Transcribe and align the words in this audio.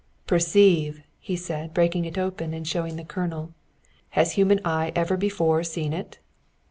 "Perceive!" 0.25 1.03
he 1.19 1.35
said, 1.35 1.75
breaking 1.75 2.05
it 2.05 2.17
open 2.17 2.55
and 2.55 2.67
showing 2.67 2.95
the 2.95 3.03
kernel. 3.03 3.53
"Has 4.17 4.31
human 4.31 4.59
eye 4.65 4.91
ever 4.95 5.15
before 5.15 5.63
seen 5.63 5.93
it?" 5.93 6.17